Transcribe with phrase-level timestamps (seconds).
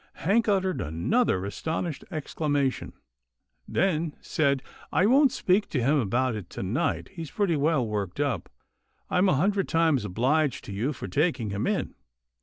[0.13, 2.93] Hank uttered another astonished exclamation,
[3.67, 7.09] then said," I won't speak to him about it to night.
[7.09, 8.49] He's pretty well worked up—
[9.11, 11.93] I'm a hundred times obliged to you for taking him in.